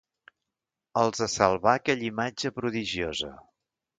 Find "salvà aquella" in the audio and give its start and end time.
1.33-2.07